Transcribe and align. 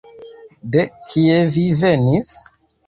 De 0.75 0.87
kie 1.11 1.37
vi 1.53 1.69
venis? 1.85 2.37